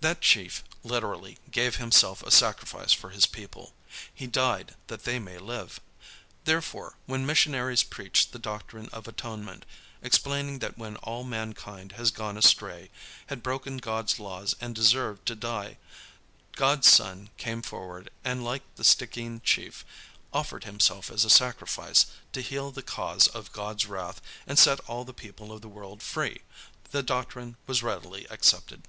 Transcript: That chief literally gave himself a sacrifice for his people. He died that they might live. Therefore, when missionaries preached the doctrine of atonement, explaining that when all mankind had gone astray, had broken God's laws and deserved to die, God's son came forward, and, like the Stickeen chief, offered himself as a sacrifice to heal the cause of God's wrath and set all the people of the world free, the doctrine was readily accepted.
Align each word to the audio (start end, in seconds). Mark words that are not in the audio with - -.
That 0.00 0.22
chief 0.22 0.64
literally 0.84 1.36
gave 1.50 1.76
himself 1.76 2.22
a 2.22 2.30
sacrifice 2.30 2.94
for 2.94 3.10
his 3.10 3.26
people. 3.26 3.74
He 4.14 4.26
died 4.26 4.74
that 4.86 5.04
they 5.04 5.18
might 5.18 5.42
live. 5.42 5.80
Therefore, 6.46 6.96
when 7.04 7.26
missionaries 7.26 7.82
preached 7.82 8.32
the 8.32 8.38
doctrine 8.38 8.88
of 8.94 9.06
atonement, 9.06 9.66
explaining 10.00 10.60
that 10.60 10.78
when 10.78 10.96
all 11.04 11.24
mankind 11.24 11.92
had 11.92 12.14
gone 12.14 12.38
astray, 12.38 12.88
had 13.26 13.42
broken 13.42 13.76
God's 13.76 14.18
laws 14.18 14.56
and 14.62 14.74
deserved 14.74 15.26
to 15.26 15.34
die, 15.36 15.76
God's 16.52 16.88
son 16.88 17.28
came 17.36 17.60
forward, 17.60 18.08
and, 18.24 18.42
like 18.42 18.62
the 18.76 18.82
Stickeen 18.82 19.42
chief, 19.44 19.84
offered 20.32 20.64
himself 20.64 21.10
as 21.10 21.22
a 21.22 21.28
sacrifice 21.28 22.06
to 22.32 22.40
heal 22.40 22.70
the 22.70 22.82
cause 22.82 23.28
of 23.28 23.52
God's 23.52 23.84
wrath 23.84 24.22
and 24.46 24.58
set 24.58 24.80
all 24.88 25.04
the 25.04 25.12
people 25.12 25.52
of 25.52 25.60
the 25.60 25.68
world 25.68 26.02
free, 26.02 26.40
the 26.92 27.02
doctrine 27.02 27.58
was 27.66 27.82
readily 27.82 28.24
accepted. 28.30 28.84